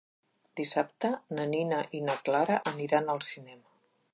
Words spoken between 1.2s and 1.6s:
na